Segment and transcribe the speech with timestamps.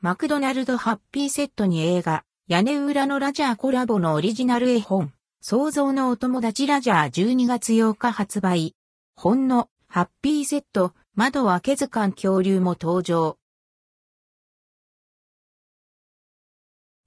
[0.00, 8.76] マクドナルドハッピーセットに映画、屋根裏のラジャーコラボのオリジナル絵本、創造のお友達ラジャー12月8日発売。
[9.16, 13.38] 本のハッピーセット、窓開け図鑑恐竜も登場。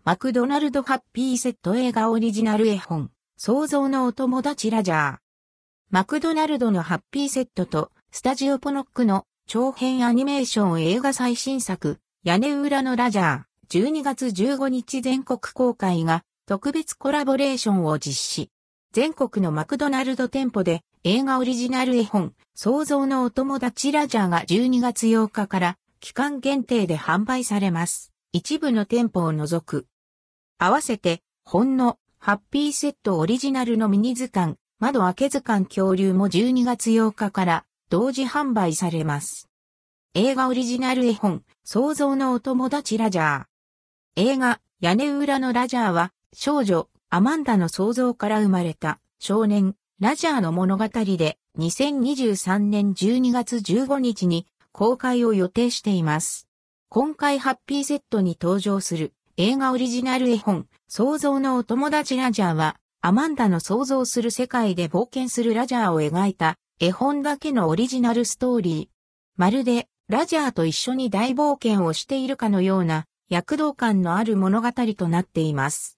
[0.03, 5.17] マクドナルドハッピーセット映画オリジナル絵本、創造のお友達ラジャー。
[5.91, 18.51] マクドナルドのハッピーセットと、スタジオポノックの長編アニメーション映画最新作、屋根裏のラジャー、12月15日全国公開が特別コラボレーションを実施。
[18.93, 28.13] 全国のマクドナルド店舗で映画オリジナル絵本、創造のお友達ラジャーが12月8日から期間限定で販売されます。
[28.33, 29.87] 一部の店舗を除く。
[30.59, 39.50] 合わせて、本のハッピーセットオリジナルのミニ図鑑、窓開け図鑑恐竜も12月8日から同時販売されます。
[40.13, 43.45] 映画オリジナル絵本、創造のお友達ラジャー。
[44.17, 56.45] 映画、屋根裏のラジャーは、少女、アマンダの想像から生まれた少年、ラジャーの物語で、2023年12月15日に公開を予定しています。
[56.89, 69.01] 今回ハッピーセットに登場する映画オリジナル絵本、創造のお友達ラジャーは、アマンダの想像する世界で冒険するラジャーを描いた絵本だけのオリジナルストーリー。
[69.37, 75.97] まるで、ラジャーと一緒に大冒険をしているかのような躍動感のある物語となっています。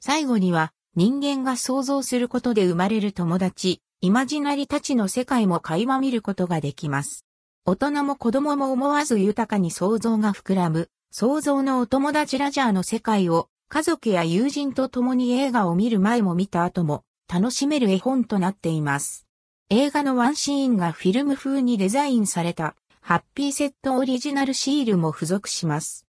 [0.00, 7.26] 最後には、人間が想像することで生まれる友達、イマジナリたちの世界も垣間見ることができます。
[7.66, 19.26] 大人も子供も思わず豊かに想像が膨らむ、想像のお友達ラジャーの世界を家族や友人と共に映画を見る前も見た後も楽しめる絵本となっています。
[19.68, 22.74] 映画のワンシーンがフィルム風にデザインされた
[23.06, 26.06] ハッピーセットオリジナルシールも付属します。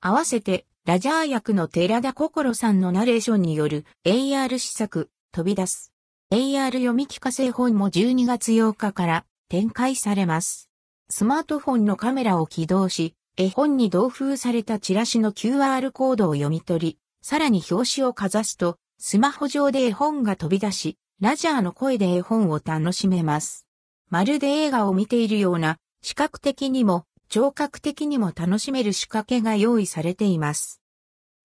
[0.00, 5.92] 合わせてラジャー役の寺田心さんのナレーションによる AR 施策飛び出す
[6.32, 10.70] AR 読み聞かせ本も12月8日から展開されます。
[11.10, 23.66] スマートフォンのカメラを起動し、絵本に同封されたチラシの QR コードを読み取り、さらに表紙をかざすと、スマホ上で絵本が飛び出し、ラジャーの声で絵本を楽しめます。
[24.08, 30.82] まるで映画を見ているような、視覚的にも、聴覚的にも楽しめる仕掛けが用意されています。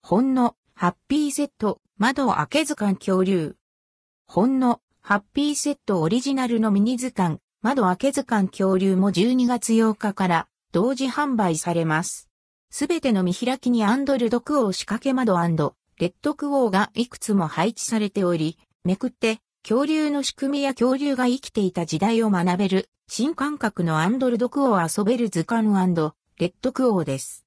[0.02, 3.56] 本の、ハッピーセット、窓開け図鑑恐竜。
[4.26, 12.28] 本の、ハッピーセットオリジナルのミニ図鑑、窓開け図鑑恐竜も12月8日から同時販売されます。
[12.72, 25.70] すべての見開きにアンドルドクオー仕掛け窓レッドクオーがいくつも配置されており、めくって恐竜の仕組みや恐竜が生きていた時代を学べる新感覚のアンドルドクオー遊べる図鑑
[26.38, 27.46] レッドクオーです。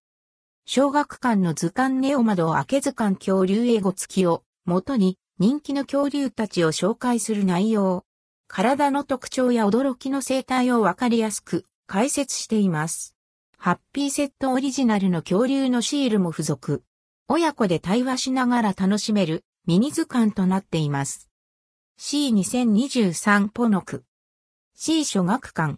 [0.64, 8.04] 小学館の図鑑ネオ窓を開け図鑑恐竜英語付きを元に人気の恐竜たちを紹介する内容。
[8.48, 13.14] 体の特徴や驚きの生態をわかりやすく解説しています。
[13.58, 16.82] ハッピーセットオリジナルの恐竜のシールも付属。
[17.28, 21.28] 親子で対話しながら楽しめるミニ図鑑となっています。
[22.00, 24.04] C2023 ポノク。
[24.82, 25.76] C 書学館。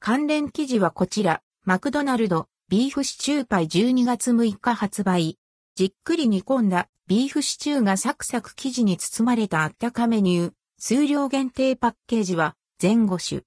[0.00, 5.36] 関連記事はこちら、マクドナルド、ビーフシチューパイ12月6日発売。
[5.74, 10.52] じっくり煮込んだビーフシチューがサクサク生地に包まれたあったかメニュー。
[10.78, 13.40] 数量限定パッケージは前後種。